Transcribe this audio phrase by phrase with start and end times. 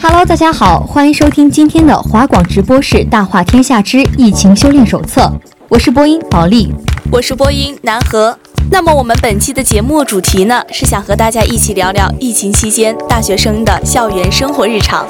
[0.00, 5.22] Hello，大家好，欢迎收听今天的华广直播室《大话天下之疫情修炼手册》，
[5.68, 6.72] 我是播音保利，
[7.10, 8.38] 我是播音南河。
[8.70, 15.04] 那么我们本期的节目主题呢，是想和大家一起聊聊疫情期间大学生的校园生活日常。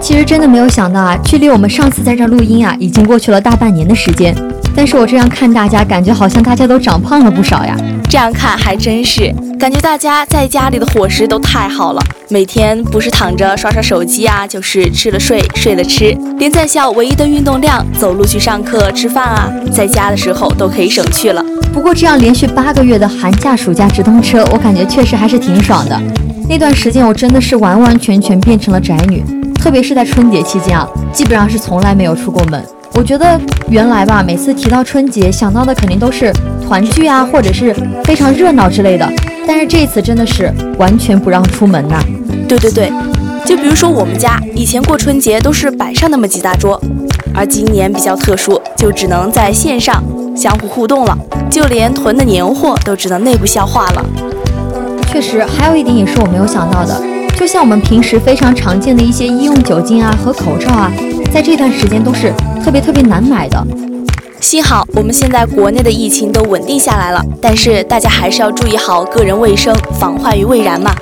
[0.00, 4.34] 其实真的没有想到啊，距离我们上次在这录音啊，已经过去了大半年的时间。
[4.76, 7.76] 但是我这样看大家，感觉好像大家都长胖了不少呀。
[8.10, 21.44] 这样看还真是，感觉大家在家里的伙食都太好了，每天不是躺着刷刷手机啊，就是吃了睡，睡了吃，连在校唯一的运动量，走路去上课、吃饭啊，在家的时候都可以省去了。
[21.72, 26.00] 不过这样连续八个月的寒假、暑假直通车，我感觉确实还是挺爽的。
[26.48, 32.62] 那段时间我真的是完完全全变成了宅女，特别是在春节期间啊，基本上是从来没有出过门。
[32.96, 33.38] 我觉得
[33.68, 36.32] 原来吧，每次提到春节，想到的肯定都是
[36.64, 37.74] 团聚啊，或者是
[38.04, 39.06] 非常热闹之类的。
[39.46, 42.00] 但是这一次真的是完全不让出门呐。
[42.48, 42.92] 对对对，
[43.44, 46.80] 就比如说我们家以前过春节都是摆上那么几大桌，
[47.34, 50.02] 而今年比较特殊，就只能在线上
[50.36, 51.18] 相互互动了，
[51.50, 54.06] 就连囤的年货都只能内部消化了。
[55.08, 57.02] 确实，还有一点也是我没有想到的，
[57.36, 60.92] 就像我们平时非常常见的一些医用酒精啊和口罩啊，
[61.34, 62.32] 在这段时间都是。
[62.64, 63.60] 特别特别难买的，
[64.40, 70.94] 幸好我们现在国内的疫情都稳定下来了，但是大家还是要注意好个人卫生，防患于未然嘛。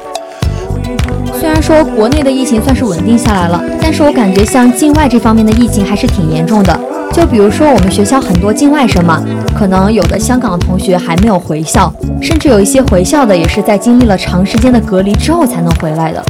[1.38, 6.80] 虽然说国内的疫情算是稳定下来了，但是我感觉像境外这方面的疫情还是挺严重的。
[7.12, 9.22] 就比如说我们学校很多境外生嘛，
[9.56, 16.24] 可能有的香港同学还没有回校，甚至有一些回校的也是在经历了长时间的隔离之后才能回来的。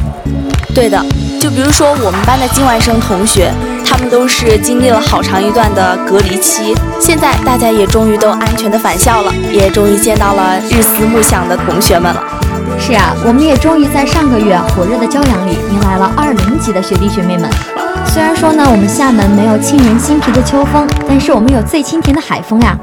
[0.74, 1.00] 对的。
[1.40, 3.50] 就比如说我们班的境外生同学，
[3.92, 12.24] 他们都是经历了好长一段的隔离期，现在大家也终于都安全的返校了，也终于见到了日思暮想的同学们了。
[12.80, 17.50] 是啊，我们也终于在上个月火热的骄阳里迎来了二零级的学弟学妹们。
[18.06, 22.74] 虽然说呢，我们厦门没有沁人心脾的秋风，但是我们有最清甜的海风呀。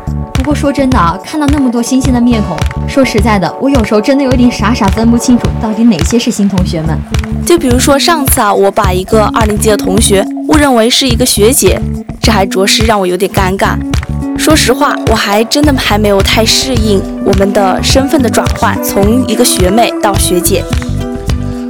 [0.49, 6.97] 过说真的啊，看到那么多新鲜的面孔，说实在的，我有时候真的有点傻傻分不清楚到底哪些是新同学们。
[7.45, 11.79] 就比如说上次啊，我把一个二年级的同学误认为是一个学姐，
[12.19, 13.75] 这还着实让我有点尴尬。
[14.39, 20.63] 说实话，我还真的还没有太适应我们的身份的转换，从一个学妹到学姐。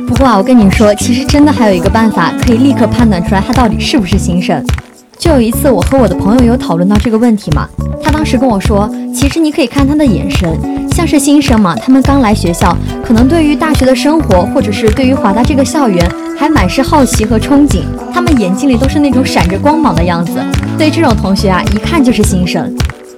[0.08, 4.64] 不过啊，我跟你说，其实真的还有一个办法，可以立刻判断出来她到底是不是新生。
[5.20, 7.68] 就有一次，我和我的朋友有讨论到这个问题嘛。
[8.02, 10.58] 他当时跟我说，其实你可以看他的眼神，
[10.96, 17.82] 像是新生嘛，他们刚来学校，可能对于大学的生活，或者是对于华大这个校园，还满是好奇和憧憬。
[18.14, 20.42] 他们眼睛里都是那种闪着光芒的样子。
[20.78, 22.74] 对这种同学啊，一看就是新生。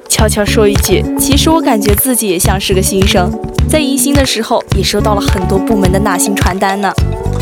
[0.10, 3.32] 悄悄说一句，其实我感觉自己也像是个新生，
[3.70, 6.92] 在迎新的时候也收到了很多部门的纳新传单呢。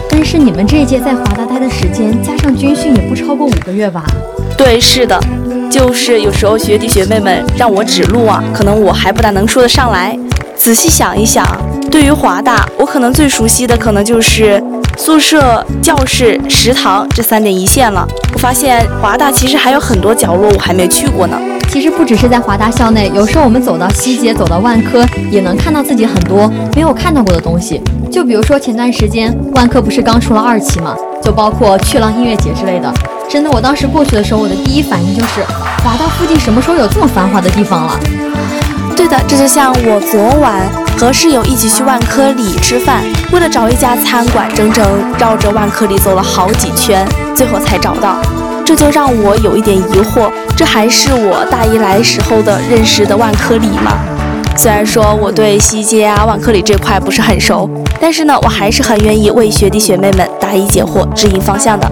[0.10, 4.04] 但是你们这一届在华大待的时间，加上军训，也不超过五个月吧？
[4.58, 5.20] 对，是的，
[5.72, 10.18] 就是有时候学弟学妹们让我指路啊，可能我还不大能说得上来。
[10.56, 11.46] 仔细想一想，
[11.90, 14.62] 对于华大，我可能最熟悉的可能就是
[14.98, 18.06] 宿舍、教室、食堂这三点一线了。
[18.34, 21.40] 我发现华大其实还有很多角落我还没去过呢。
[21.70, 27.80] 其实不只是在华大校内，有时候我们走到西街、走到万科，也能看到自己很多没有看到过的东西。
[28.12, 30.96] 就比如说前段时间万科不是刚出了二期吗？
[31.24, 32.92] 就包括去浪音乐节之类的。
[33.30, 35.44] 真的，我当时过去的时候，我的第一反应就是，
[35.84, 38.00] 华大附近什么时候有这么繁华的地方了？
[38.98, 40.68] 对的，这就像我昨晚
[40.98, 44.84] 和室友一起去万科里吃饭，为了找一家餐馆，整整
[45.20, 48.20] 绕着万科里走了好几圈，最后才找到。
[48.70, 53.98] 这就让我有一点疑惑，这还是我大一来时候的认识的万科里吗？
[54.56, 57.68] 虽然说我对西街啊、万科里这块不是很熟，
[58.00, 61.92] 但是呢，我还是很愿意为学弟学妹们答疑解惑、指引方向的。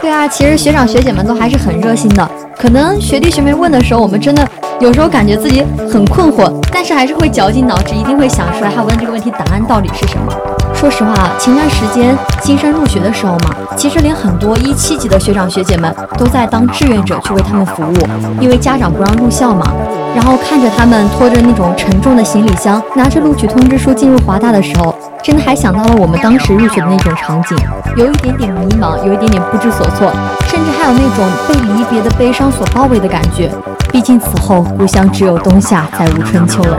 [0.00, 2.30] 对啊，其实学长学姐们都还是很热心的。
[2.56, 10.32] 可能学弟学妹问的时候，我们真的有时候感觉自己很困惑，但是还是会绞尽脑汁，一定会想出来他问这个问题答案到底是什么。
[10.84, 17.94] 说实话，前段时间新生入学的时候嘛，其实连很多一七级的学长学姐们都在当志愿者去为他们服务，
[18.38, 19.66] 因为家长不让入校嘛。
[20.14, 27.56] 然后看着他们拖着那种沉重的行李箱，拿着录取通知书进入华大的时候，真的还想到了我们当时入学的那种场景，
[27.96, 30.12] 有一点点迷茫，有一点点不知所措，
[30.46, 33.50] 甚至还有那种被离别的悲伤所包围的感觉。
[33.90, 36.76] 毕竟此后故乡只有冬夏，再无春秋了。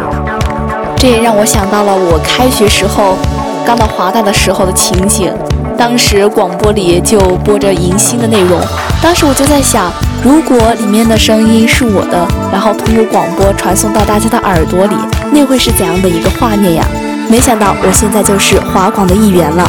[0.96, 3.18] 这也让我想到了我开学时候。
[3.66, 5.34] 刚到华大的时候的情景，
[5.76, 8.60] 当时广播里就播着迎新的内容。
[9.02, 9.92] 当时我就在想，
[10.24, 14.96] 如果里面的声音是我的，然后通过广播传送到大家的耳朵里，
[15.32, 16.86] 那会是怎样的一个画面呀？
[17.28, 19.68] 没想到我现在就是华广的一员了。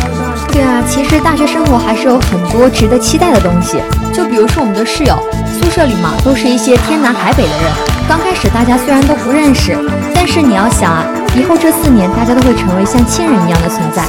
[0.52, 3.78] 对啊，其实大学生活还是有很多值得期待的东西。
[4.12, 5.19] 就比如说我们的室友，
[5.58, 7.72] 宿舍里嘛都是一些天南海北的人。
[8.06, 9.75] 刚开始大家虽然都不认识，
[10.14, 11.04] 但是你要想啊。
[11.38, 14.03] 以后这四年，大家都会成为像亲人一样的存在。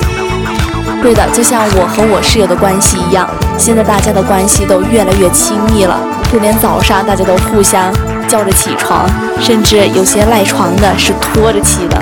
[1.01, 3.27] 对的，就像我和我室友的关系一样，
[3.57, 5.99] 现在大家的关系都越来越亲密了，
[6.31, 7.93] 就连早上大家都互相
[8.29, 9.05] 叫着起床，
[9.41, 12.01] 甚至有些赖床的是拖着起的。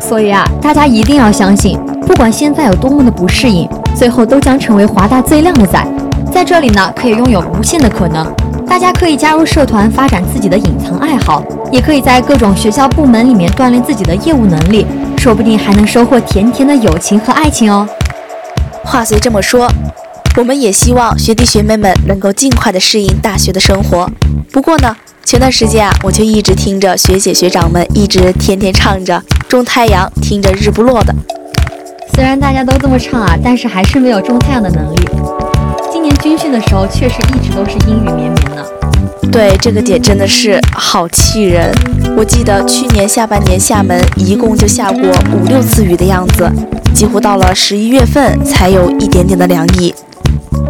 [0.00, 3.66] 所以啊，大家一定要相信，不管现在有多么的不适应，
[3.96, 5.82] 最后都将成为华大最靓的仔。
[6.30, 8.26] 在这里呢，可以拥有无限的可能。
[8.66, 14.86] 大家可以加入社团，发展自己的隐藏爱好，也可以在各种学校部门里面锻炼自己的业务能力，
[15.16, 17.88] 说不定还能收获甜甜的友情和爱情哦。
[18.84, 19.66] 话虽这么说，
[20.36, 24.06] 我们也希望学弟学妹们能够尽快的适应大学的生活。
[24.52, 31.14] 不过呢，前段时间啊，我就一直听着学姐学长们一直天天唱着《种太阳》，听着日不落的。
[32.14, 34.98] 虽然大家都这么唱啊，但是还是没有种太阳的能力。
[35.90, 38.81] 今年军训的时候，确实一直都是阴雨绵绵的。
[39.30, 41.72] 对，这个点真的是好气人。
[42.16, 45.00] 我记得去年下半年厦门一共就下过
[45.34, 46.50] 五六次雨的样子，
[46.94, 49.94] 几乎到了十一月份才有一点点的凉意。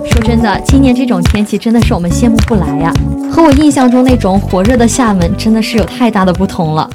[0.05, 2.93] 说真的，今年这种天气真的是我们羡慕不来呀，
[3.33, 6.89] 和我印象中那种火热的厦门真的是有太大的不同了。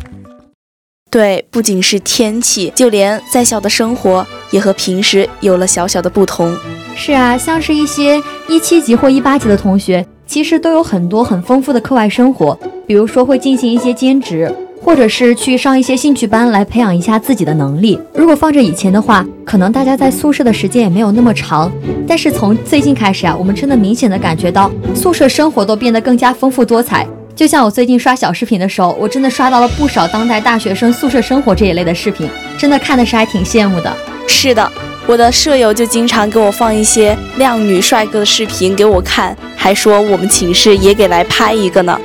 [1.10, 6.56] 对，不仅是天气，就连在校的生活也和平时有了小小的不同。
[6.96, 14.54] 是啊，像是一些一七级或一八级的同学，其实都有很多很丰富的课外生活，比如说会进行一些兼职，
[14.84, 17.98] 或者是去上一些兴趣班来培养一下自己的能力。
[18.14, 21.72] 如果放着以前的话，可能大家在宿舍的时间也没有那么长。
[22.06, 27.08] 但是从最近开始啊，我们真的明显的感觉到宿舍生活都变得更加丰富多彩。
[27.34, 32.28] 就像我最近刷小视频的时候，我真的刷到了不少当代大学生宿舍生活这一类的视频，
[32.58, 33.96] 真的看的是还挺羡慕的。
[34.28, 34.70] 是的。
[35.08, 41.98] 我的舍友就经常给我放一些靓女帅哥的视频给我看，还说我们寝室也给来拍一个呢。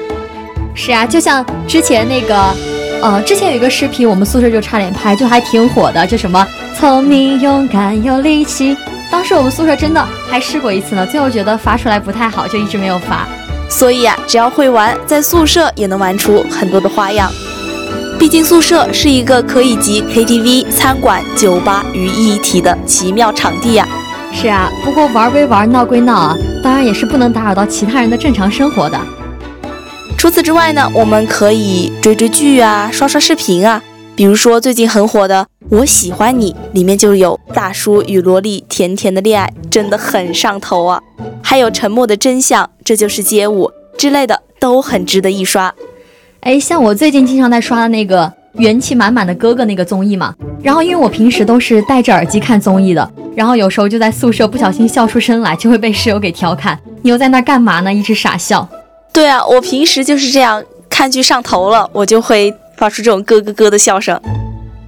[0.73, 2.55] 是啊，就像之前那个，
[3.03, 6.47] 呃，之前有一个视频，我们宿舍就差点拍，就还挺火的，就什么
[6.79, 8.77] 聪明、勇敢、有力气。
[9.11, 13.27] 当时我们宿舍真的还试过一次呢，最后觉得发出来不太好，就一直没有发。
[13.69, 17.29] 所以啊，只要会玩，在宿舍也能玩出很多的花样。
[18.19, 23.87] 毕竟宿舍是一个可以集 KTV、餐馆、酒吧于一体的奇妙场地呀。
[24.33, 28.99] 是啊，不过玩归玩，闹归闹啊，当然也是不能打扰到其他人的正常生活的。
[30.17, 33.83] 除此之外呢，我们可以追追剧啊，刷刷视频啊。
[34.15, 41.01] 比如说最近很火的《我喜欢你》，里面就有大叔与萝莉甜甜的恋爱，真的很上头啊。
[41.43, 45.75] 还有《沉默的真相》，这就是街舞之类的，都很值得一刷。
[46.43, 58.69] 哎，像我最近经常在刷的那个元气满满的哥哥那个综艺嘛，然后因为我平时都是戴着耳机看综艺的，然后有时候就在宿舍不小心笑出声来，就会被室友给调侃：“你又在那干嘛呢？”一直傻笑。
[59.13, 64.21] 对啊，我平时就是这样看剧上头了，我就会发出这种咯咯咯的笑声。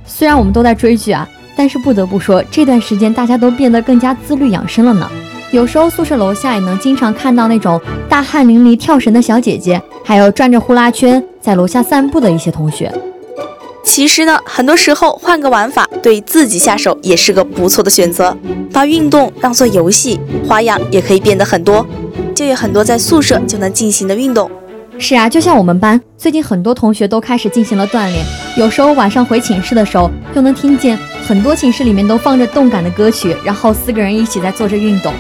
[0.04, 5.08] 虽然我们都在追剧啊，但是不得不说，这段时间大家都变得更加自律养生了呢。
[5.54, 12.92] 有时候宿舍楼下也能经常看到那种大汗淋漓跳绳的小姐姐，还有转着呼啦圈在楼下散步的一些同学。
[13.84, 18.36] 其实呢，很多时候换个玩法，对自己下手也是个不错的选择。
[18.72, 20.18] 把运动当做游戏，
[20.48, 21.86] 花样也可以变得很多。
[22.34, 24.50] 就有很多在宿舍就能进行的运动，
[24.98, 28.24] 是啊，就像我们班最近很多同学都开始进行了锻炼，
[28.56, 35.14] 有时候晚上回寝室的时候，就能听见很多寝室里面都放着动感的歌曲，然后四个人一起在做着运动。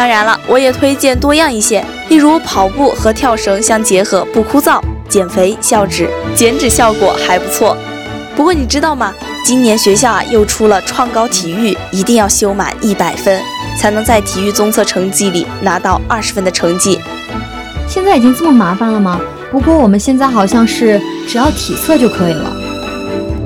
[0.00, 4.80] 当然了，我也推荐多样一些，例如跑步和跳绳相结合，不枯燥，
[5.10, 7.76] 减肥消脂，减脂效果还不错。
[8.34, 9.12] 不过你知道吗？
[9.44, 13.42] 今年学校啊又出了创高体育，一定要修满一百分，
[13.78, 16.98] 才能在体育综测成绩里拿到二十分的成绩。
[17.86, 19.20] 现在已经这么麻烦了吗？
[19.50, 22.50] 不过我们现在好像是只要体测就可以了。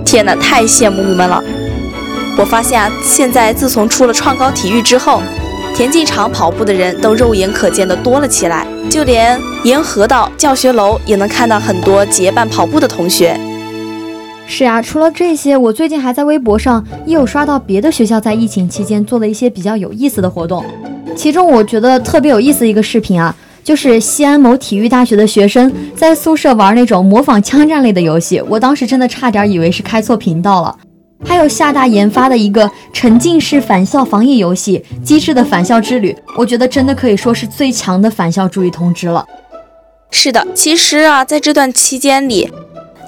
[0.04, 1.42] 天哪，太羡慕你们了！
[2.38, 5.20] 我发现啊，现在自从出了创高体育之后，
[5.74, 13.36] 田径场跑步的人都肉眼可见的多了起来，就连沿河道、教学楼也能看到很多结伴跑步的同学。
[14.46, 20.64] 是啊，除了这些，我最近还在微博上也有刷到别的学校在疫情期间做的一些比较有意思的活动。
[21.16, 30.76] 其中我觉得特别有意思一个视频啊，就是西安某体育大学的学生在宿舍玩那种模仿枪战类的游戏，我当时真的差点以为是开错频道了。
[31.22, 39.26] 还有厦大研发的一个沉浸式返校防疫游戏《机智的返校之旅》，我觉得真的可以说是最强的返校注意通知了。
[40.10, 42.50] 是的，其实啊，在这段期间里，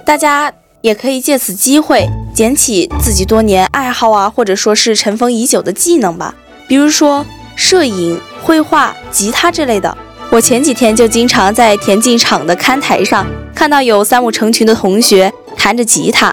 [0.04, 0.52] 大家。
[0.82, 6.32] 也可以借此机会捡起自己多年爱好啊，或者说是尘封已久的技能吧，
[6.68, 9.96] 比如说摄影、绘画、吉他之类的。
[10.30, 16.32] 我前几天就经常在田径场的看台上看到有三五成群的同学弹着吉他。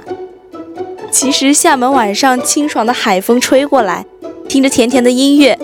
[1.13, 4.03] 其实厦门晚上清爽的海风吹过来，
[4.49, 5.57] 听着甜甜的音乐，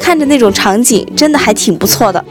[0.00, 2.24] 看着那种场景，真的还挺不错的。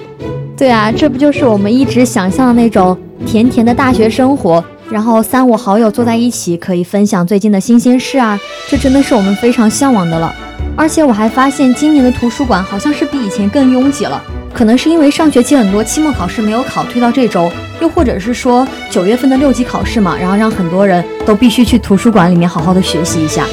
[0.58, 4.62] 对啊，这不就是我们一直想象的那种甜甜的大学生活？
[4.90, 10.34] 然后三五好友坐在一起，可以分享最近的新鲜事啊，这真的是我们非常向往的了。
[10.76, 14.20] 而且我还发现今年的图书馆好像是比以前更拥挤了，
[14.54, 23.46] 可能是因为上学期很多期末考试没有考，推到这周，又或者是说九月份的六级考试嘛，然后让很多人都必须去图书馆里面好好的学习一下。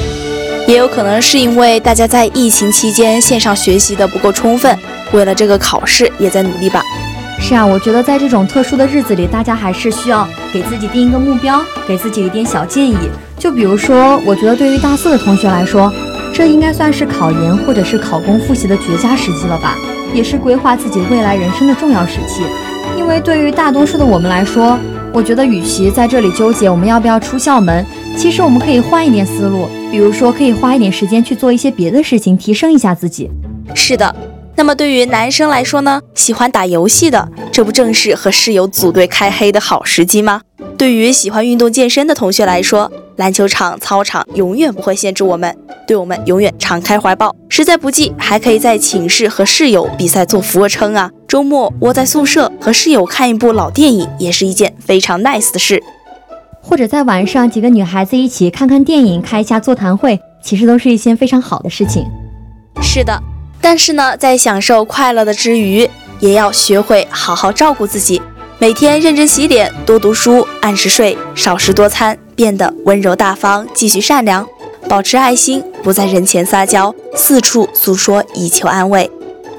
[0.67, 4.77] 也有可能是因为大家在疫情期间线上学习的不够充分，
[5.11, 6.81] 为了这个考试也在努力吧。
[7.39, 12.95] 是啊，我觉得在这种特殊的日子里，大家还是需要给自己定一个目标，给自己一点小建议。
[13.39, 15.91] 就比如说，我觉得对于大四的同学来说，
[16.33, 19.77] 这应该算是考研或者是考公复习的绝佳时机了吧，
[20.13, 22.41] 也是规划自己未来人生的重要时期。
[22.97, 24.77] 因为对于大多数的我们来说，
[25.13, 27.85] 我觉得与其在这里纠结我们要不要出校门，
[28.17, 33.29] 其实我们可以换一点思路，比如说可以花一点时间去做一些别的事情，提升一下自己。
[33.75, 34.15] 是的。
[34.55, 40.41] 那么对于男生来说呢，喜欢打游戏的，这不正是和室友组队开黑的好时机吗？
[40.77, 47.35] 对于喜欢运动健身的同学来说，篮球场、操场永远不会限制我们，对我们永远敞开怀抱。
[47.49, 51.11] 实在不济，还可以在寝室和室友比赛做俯卧撑啊。
[51.27, 55.81] 周末窝在宿舍和室友看一部老电影，也是一件非常 nice 的事。
[56.61, 62.05] 或者在晚上几个女孩子一起看看电影，开一下座谈会，其实都是一件非常好的事情。
[62.81, 63.21] 是的。
[63.59, 65.89] 但是呢，在享受快乐的之余，
[66.19, 68.21] 也要学会好好照顾自己。
[68.57, 74.47] 每天认真洗脸，多读书，按时睡，少食多餐，变得温柔大方，继续善良，
[74.89, 79.07] 保持爱心，不在人前撒娇，四处诉说以求安慰，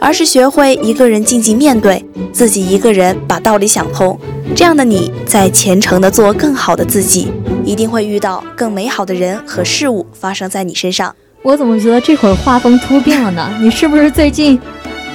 [0.01, 4.19] 而是学会一个人静静面对自己，一个人把道理想通。
[4.57, 7.31] 这样的你在虔诚地做更好的自己，
[7.65, 11.15] 一定会遇到更美好的人和事物发生在你身上。
[11.45, 13.49] 我怎么觉得这会儿画风突变了呢？
[13.61, 14.61] 你是不是最近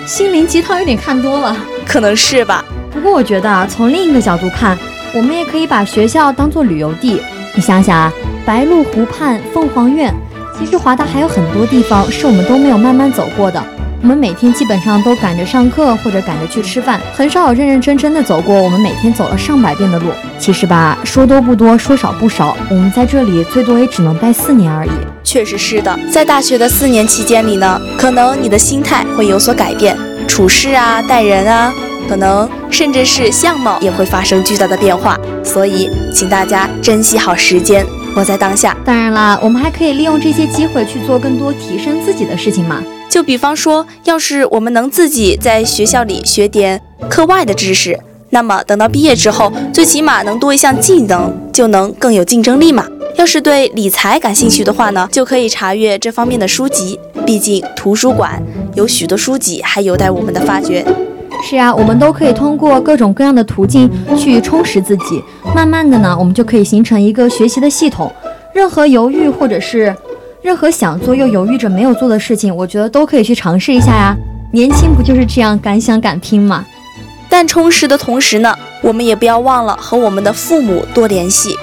[0.05, 1.53] 心灵鸡汤有点看多了？
[1.85, 2.63] 可能是吧。
[2.93, 4.77] 不过我觉得啊，从另一个角度看，
[5.13, 7.21] 我们也可以把学校当做旅游地。
[7.57, 8.13] 你想想啊，
[8.45, 10.13] 白鹿湖畔、凤凰苑，
[10.55, 13.59] 其实华大还有很多地方是我们都没有慢慢走过的。
[13.99, 20.11] 我们每天基本上都赶着上课或者赶着去吃饭，很少有认认真真的走过我们每天走了上百遍的路。
[20.37, 24.91] 其实吧，说多不多，说少不少，我们在这里最多也只能待四年而已。
[25.23, 29.97] 确实是的，在大学的四年期间里呢，可能你的心态会有所改变，
[30.27, 31.73] 处事啊、待人啊，
[32.07, 35.17] 可能甚至是相貌也会发生巨大的变化。
[35.43, 38.75] 所以，请大家珍惜好时间，活在当下。
[38.85, 42.83] 当然啦，我们还可以利用这些机会去做更多提升自己的事情嘛。
[43.09, 47.97] 就比方说，要是我们能自己在学校里学点课外的知识，
[48.31, 52.85] 那么等到毕业之后，最起码能多一项技能，就能更有竞争力嘛。
[53.15, 56.99] 要是对理财感兴趣的话呢，就可以查阅这方面的书籍。
[57.25, 58.43] 毕竟图书馆
[58.75, 60.85] 有许多书籍还有待我们的发掘。
[61.43, 65.23] 是啊，我们都可以通过各种各样的途径去充实自己。
[65.55, 68.11] 慢慢的呢，我们就可以形成一个学习的系统。
[68.53, 69.95] 任何犹豫或者是。
[70.43, 74.15] 任何想做又犹豫着没有做的事情，我觉得都可以去尝试一下呀。
[74.53, 76.65] 年轻不就是这样敢想敢拼吗？
[77.27, 81.53] 但充实的同时呢，我们也不要忘了和我们的父母多联系。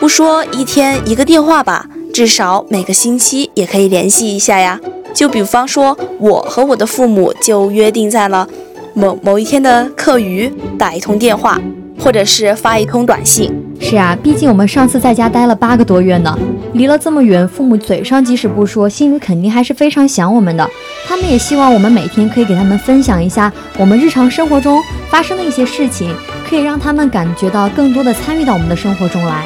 [0.00, 4.80] 不说一天一个电话吧，至少每个星期也可以联系一下呀。
[5.14, 8.48] 就比方说，我和我的父母就约定在了
[8.94, 11.60] 某某一天的课余打一通电话，
[11.98, 13.52] 或者是发一通短信。
[13.80, 16.38] 是啊，毕竟我们上次在家待了八个多月呢，
[16.74, 20.68] 离了这么远，父母嘴上即使不说，心里肯定还是非常想我们的。
[21.06, 24.80] 他们也希望我们每天可以给他们分享一下我们日常生活中
[25.10, 26.14] 发生的一些事情，
[26.48, 29.44] 可以让他们感觉到更多的参与到我们的生活中来。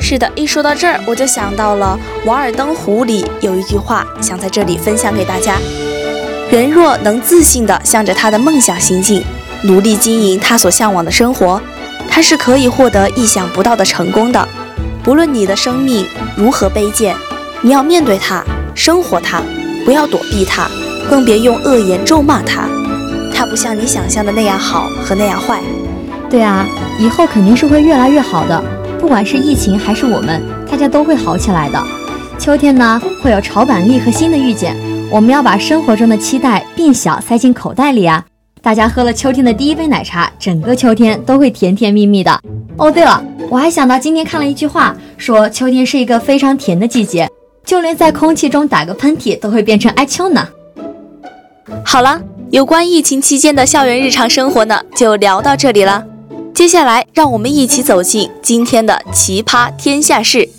[0.00, 5.56] 是的，一说到这儿，我就想到了《瓦尔登湖》里有一句话，想在这里分享给大家：
[6.50, 9.22] 人若能自信地向着他的梦想行进，
[9.64, 11.60] 努力经营他所向往的生活，
[12.08, 14.48] 他是可以获得意想不到的成功的。
[15.02, 17.14] 不论你的生命如何卑贱，
[17.60, 18.42] 你要面对它，
[18.74, 19.42] 生活它，
[19.84, 20.66] 不要躲避它，
[21.10, 22.62] 更别用恶言咒骂它。
[23.34, 25.60] 它不像你想象的那样好和那样坏。
[26.30, 26.66] 对啊，
[26.98, 28.64] 以后肯定是会越来越好的。
[28.98, 31.82] 不管是疫情还是我们，大家都会好起来的。
[32.38, 34.74] 秋天呢，会有潮板栗和新的遇见。
[35.10, 38.22] 我们要把生活中的期待变小，塞进口袋里啊！
[38.60, 42.38] 大家喝了秋天的第一杯奶茶，整个秋天都会甜甜蜜蜜的。
[42.76, 47.26] 哦，对了，我还想到今天看了一句话，说秋天是一个非常甜的季节，
[47.64, 50.46] 就连在空气中打个喷嚏都会变成哀秋呢。
[51.82, 56.04] 好了，有关疫情期间的校园日常生活呢，就聊到这里了。
[56.52, 60.50] 接下来，让我们一起走进今天的奇葩天下事。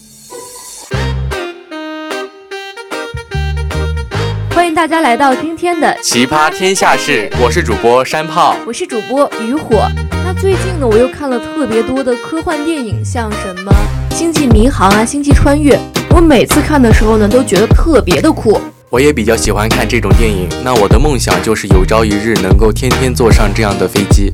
[4.79, 9.85] 大家来到今天的奇葩天下事，我是主播山炮，我是主播渔火。
[10.23, 13.73] 那最近呢，我又看了特别多的科幻电影，像什么
[14.15, 15.75] 《星际迷航》啊，《星际穿越》。
[16.11, 18.57] 我每次看的时候呢，都觉得特别的酷。
[18.89, 20.47] 我也比较喜欢看这种电影。
[20.63, 24.31] 那我的梦想就是有朝一日能够天天坐上这样的飞机。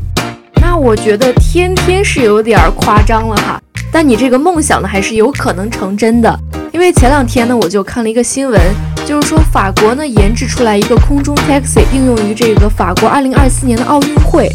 [0.62, 3.60] 那我觉得天天是有点夸张了哈，
[3.92, 6.40] 但你这个梦想呢还是有可能成真的。
[6.76, 8.60] 因为前两天呢我就看了一个新闻，
[9.06, 14.52] 就是说法国呢研制出来一个空中 taxi 应用于这个法国2024年的奥运会。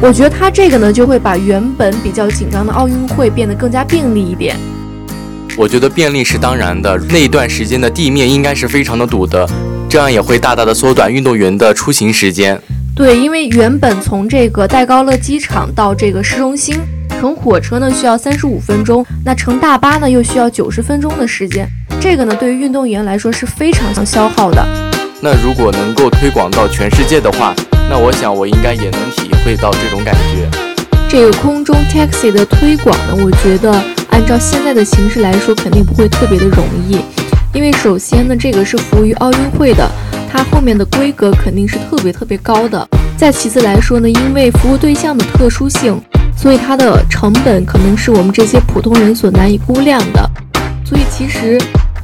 [0.00, 4.56] 我觉得它这个呢就会把原本比较紧张的奥运会变得更加便利一点。
[5.58, 9.46] 我觉得便利是当然的，那一段时间的地面应该是非常的堵的，
[9.90, 12.58] 这样也会大大的缩短运动员的出行时间。
[12.96, 16.78] 对，因为原本从这个戴高乐机场到这个市中心，
[17.18, 21.68] 乘火车呢需要三十五分钟，那乘大巴呢又需要九十分钟的时间。
[22.00, 24.64] 这个呢对于运动员来说是非常消耗的。
[25.20, 27.52] 那如果能够推广到全世界的话，
[27.90, 30.48] 那我想我应该也能体会到这种感觉。
[31.08, 33.72] 这个空中 taxi 的推广呢，我觉得
[34.10, 37.00] 按照现在的形式来说，肯定不会特别的容易，
[37.52, 39.90] 因为首先呢，这个是服务于奥运会的。
[40.30, 42.86] 它后面的规格肯定是特别特别高的。
[43.16, 46.00] 再其次来说呢，因为服务对象的特殊性，
[46.40, 50.30] 所以它的成本可能是我们这些普通人所难以估量的。
[50.84, 51.60] 所以其实，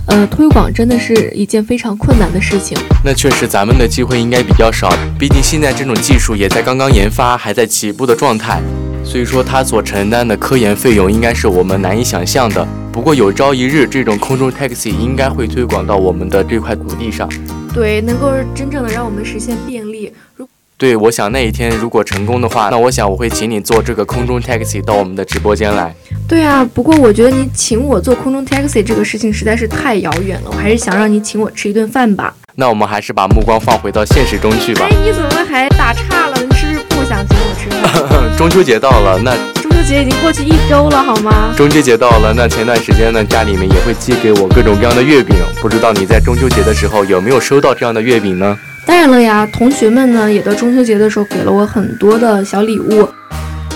[0.09, 2.77] 呃，推广真的是一件非常困难的事情。
[3.05, 8.61] 那确实，咱们的机会应该比较少，毕竟现在这种技术也在刚刚研发，还在起步的状态。
[9.05, 12.67] 所以说，它所承担的科研费用应该是我们难以想象的。
[12.93, 17.29] 不过有朝一日，这种空中 taxi 应该会推广到我们的这块土地上。
[17.73, 20.13] 对，能够真正的让我们实现便利。
[20.37, 25.95] 如对，我想那一天如果成功的话，那我想我会请你坐这个空中 taxi 到我们的直播间来。
[26.29, 32.35] 对啊，不过我觉得你请我坐空中 taxi 这个事情实在是太遥远了，我还是想让你请我吃一顿饭吧。
[32.57, 34.87] 那我们还是把目光放回到现实中去吧。
[34.91, 36.37] 哎，你怎么还打岔了？
[36.37, 38.37] 你是不是不想请我吃饭？
[38.37, 39.75] 中秋节到了，那中秋。
[39.85, 41.53] 节已经过去一周了，好吗？
[41.55, 45.37] 中秋节到了，那前段时间呢，家里面也会寄给我各种各样的月饼。
[45.61, 48.59] 不知道你在中秋节的时候有没有收到这样的月饼呢？
[48.87, 53.09] 当然了呀，同学们呢也在中秋节的时候给了我很多的小礼物。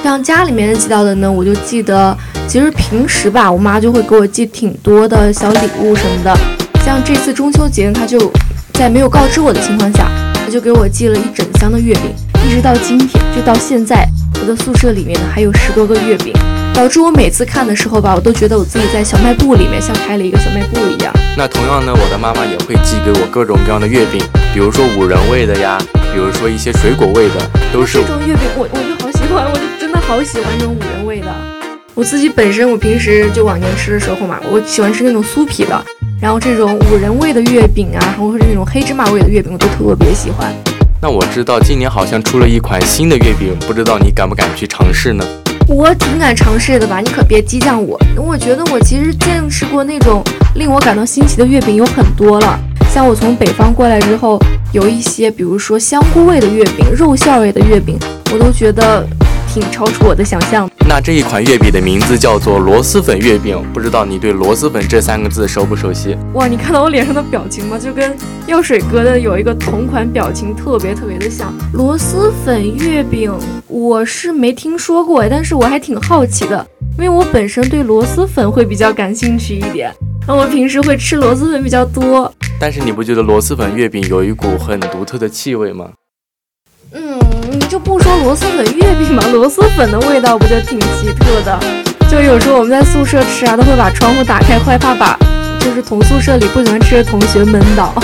[0.03, 2.17] 像家里面寄到的呢，我就记得，
[2.47, 6.37] 其实平时吧，我妈就会给我寄挺多的小礼物什么的。
[6.85, 8.31] 像这次中秋节，她就
[8.75, 12.15] 在没有告知我的情况下，她就给我寄了一整箱的月饼，
[12.47, 14.07] 一直到今天，就到现在。
[14.41, 16.33] 我的宿舍里面呢还有十多个月饼，
[16.73, 21.13] 导致我每次看的时候吧，我都觉得我自己在小卖部里面像开了一个小卖部一样。
[21.37, 25.79] 那同样呢，我的妈妈也会寄给我各种各样的月饼，比如说五仁味的呀，
[26.13, 27.35] 比如说一些水果味的，
[27.73, 31.27] 都是这种月饼，我我就好喜欢，我就真的好喜欢这种五仁味的。
[31.95, 35.85] 我自己本身我平时就往年吃的时候嘛，我喜欢吃那种酥皮的，
[36.21, 40.53] 然后这种五仁味的月饼啊，或者是那种黑芝麻味的月饼，我都特别喜欢。
[41.01, 45.25] 那我知道今年好像出了一款新的月饼，不知道你敢不敢去尝试呢？
[45.69, 48.01] 我挺敢尝试的吧，你可别激将我。
[48.17, 52.59] 我觉得我其实见识过那种令我感到新奇的月饼有很多了，
[52.99, 54.41] 像我从北方过来之后，
[54.73, 57.97] 有一些比如说香菇味的月饼、肉馅味的月饼，
[58.33, 59.07] 我都觉得
[59.47, 60.69] 挺超出我的想象。
[60.89, 66.17] 那这一款月饼的名字叫做螺蛳粉月饼，不知道你对螺蛳粉这三个字熟不熟悉？
[66.35, 67.79] 哇，你看到我脸上的表情吗？
[67.79, 68.17] 就跟
[68.49, 71.55] 药水哥的有一个同款表情特别特别的像。
[71.75, 73.33] 螺蛳粉月饼
[73.69, 76.67] 我是没听说过，但是我还挺好奇的，
[76.99, 79.95] 因为我本身对螺蛳粉会比较感兴趣一点，
[80.29, 82.31] 那我平时会吃螺蛳粉比较多。
[82.61, 85.89] 但是你不觉得螺蛳粉月饼有一股很独特的气味吗？
[86.93, 87.19] 嗯，
[87.51, 89.23] 你就不说螺蛳粉月饼吗？
[89.33, 91.59] 螺蛳粉的味道不就挺奇特的？
[92.11, 95.19] 就有时候我们在宿舍吃啊，都会把窗户打开，害怕把
[95.61, 97.95] 就是同宿舍里不喜欢吃的同学闷倒。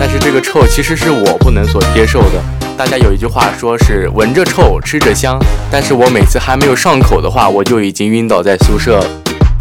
[0.00, 2.42] 但是这个臭其实是我不能所接受的。
[2.78, 5.38] 大家有一句话说是闻着臭，吃着香，
[5.70, 9.06] 但是我每次还没有上口的话，我就已经晕倒在宿舍了。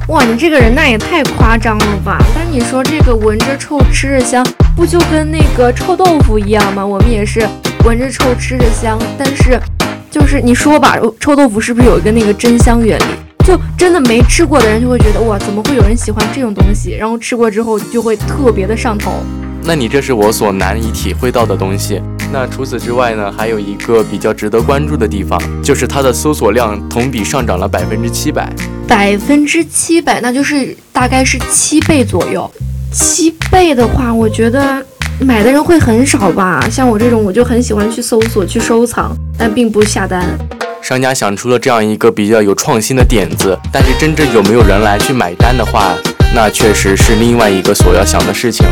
[0.07, 2.17] 哇，你这个人那也太夸张了吧？
[2.33, 4.41] 但你说这个闻着臭，吃着香，
[4.73, 6.85] 不就跟那个臭豆腐一样吗？
[6.85, 7.45] 我们也是。
[7.83, 9.59] 闻着臭，吃着香，但是，
[10.09, 13.03] 就是你说吧，臭豆腐是不是有一个那个真香原理？
[13.45, 16.95] 就真的没吃过的人就会觉得哇，怎么会有人喜欢这种东西？
[16.97, 19.11] 然后吃过之后就会特别的上头。
[19.63, 22.01] 那你这是我所难以体会到的东西。
[22.31, 28.51] 那除此之外呢，还有一个比较值得关注的地方，就是它的搜索量同比上涨了百分之七百。
[28.87, 32.49] 百分之七百，那就是大概是七倍左右。
[32.91, 34.85] 七倍的话，我觉得。
[35.19, 36.63] 买的人会很少吧？
[36.69, 40.23] 像我这种，我就很喜欢去搜索、去收藏，但并不下单。
[40.79, 45.95] 商家想出了这样一个比较有创新的点子，但是真正有没有人来去买单的话，
[46.35, 48.67] 那确实是另外一个所要想的事情。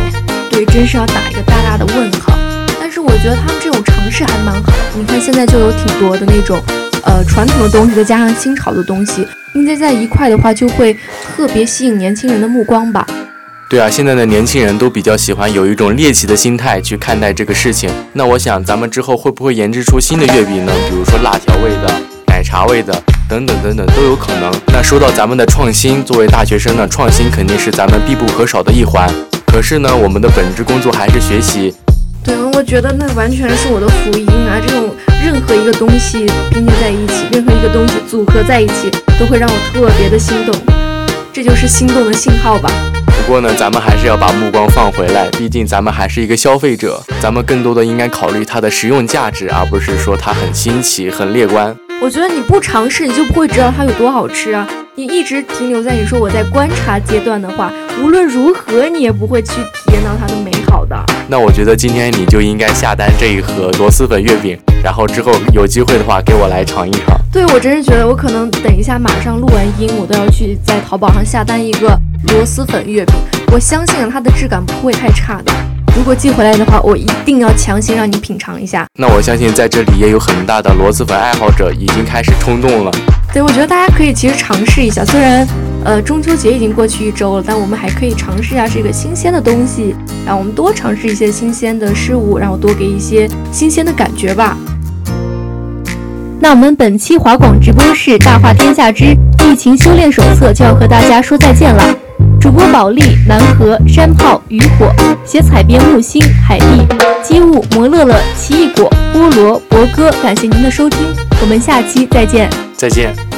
[0.55, 2.33] 对，真是要打一个大大的问号。
[2.79, 4.77] 但是我觉得他们这种尝试还蛮好的。
[4.97, 6.57] 你看现在就有挺多的那种，
[7.03, 10.97] 呃，传统的东西再加上新潮的东西拼接在一块的话，就会
[11.35, 13.05] 特别吸引年轻人的目光吧。
[13.69, 17.89] 对啊，现在的年轻人都比较喜欢有一种猎奇的心态去看待这个事情。
[18.13, 20.71] 那我想，咱们之后会不会研制出新的月饼呢？
[20.89, 21.93] 比如说辣条味的、
[22.27, 22.93] 奶茶味的，
[23.27, 24.49] 等等等等都有可能。
[24.67, 29.13] 那说到咱们的创新，作为大学生呢，创新肯定是咱们必不可少的一环。
[29.55, 31.73] 可是呢，我们的本职工作还是学习。
[32.21, 34.59] 对，我觉得那完全是我的福音啊！
[34.61, 40.53] 这种任何一个东西拼接在一起，任何一个东西组合在一起，都会让我特别的心动。
[41.31, 42.69] 这就是心动的信号吧。
[43.07, 51.73] 不过呢，咱们还是要把目光放回来，毕竟咱们还是一个消费者，咱们更多的应该考虑它的实用价值，而不是说它很新奇、很猎观。
[52.05, 54.67] 我觉得你不尝试，你就不会知道它有多好吃啊！
[54.93, 60.95] 你一直停留在你说我在观察阶段的话，无论如何你也不会去体验到它的美好的。
[61.27, 67.19] 那我觉得今天你就应该下单这一盒螺蛳粉月饼，然后之后有机会的话给我来尝一尝。
[67.33, 71.99] 对，我真是觉得我可能等一下马上录完音，我都要去在淘宝上下单一个。
[72.27, 73.15] 螺蛳粉月饼，
[73.51, 75.51] 我相信它的质感不会太差的。
[75.95, 78.85] 如果寄回来的话，我一定要强行让你品尝一下。
[78.99, 82.91] 那我相信在这里也有很大的螺蛳粉爱好者已经开始冲动了。
[83.33, 85.47] 对，我觉得大家可以其实尝试一下，虽然
[85.85, 89.95] 呃中秋节已经过去一周了，但我们还可以尝试一下这个新鲜的东西，
[90.27, 94.57] 让我们多尝试一些新鲜的事物，然后多给一些新鲜的感觉吧。
[96.41, 102.04] 那我们本期华广直播室大话天下之疫情修炼手册就要和大家说再见了。
[102.39, 104.93] 主播保利、南河、山炮、渔火，
[105.25, 106.87] 写彩边木星、海蒂、
[107.23, 110.99] 机务、摩乐乐、奇异果、菠萝、博哥，感谢您的收听，
[111.41, 113.34] 我们下期再见，再见。